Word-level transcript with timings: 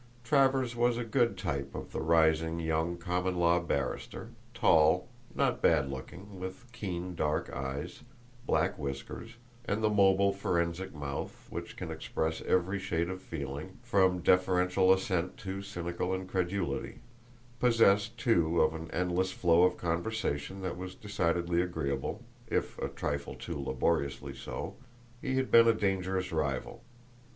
Travers 0.23 0.75
was 0.75 0.97
a 0.97 1.03
good 1.03 1.37
type 1.37 1.75
of 1.75 1.93
rising 1.93 2.59
young 2.59 2.97
common 2.97 3.35
law 3.35 3.59
barrister, 3.59 4.29
tall, 4.55 5.07
not 5.35 5.61
bad 5.61 5.91
looking, 5.91 6.39
with 6.39 6.65
keen 6.71 7.13
dark 7.13 7.51
eyes, 7.53 8.01
black 8.47 8.79
whiskers, 8.79 9.35
and 9.65 9.83
the 9.83 9.91
mobile 9.91 10.33
forensic 10.33 10.91
mouth 10.91 11.45
which 11.51 11.77
can 11.77 11.91
express 11.91 12.41
every 12.47 12.79
shade 12.79 13.11
of 13.11 13.21
feeling, 13.21 13.77
from 13.83 14.21
deferential 14.23 14.91
assent 14.91 15.37
to 15.37 15.61
cynical 15.61 16.15
incredulity; 16.15 17.01
possessed, 17.59 18.17
too, 18.17 18.59
of 18.59 18.73
an 18.73 18.89
endless 18.89 19.31
flow 19.31 19.61
of 19.65 19.77
conversation 19.77 20.63
that 20.63 20.77
was 20.77 20.95
decidedly 20.95 21.61
agreeable, 21.61 22.23
if 22.47 22.75
a 22.79 22.87
trifling 22.89 23.37
too 23.37 23.61
laboriously 23.61 24.33
so, 24.33 24.75
he 25.21 25.35
had 25.35 25.51
been 25.51 25.67
a 25.67 25.73
dangerous 25.75 26.31
rival. 26.31 26.81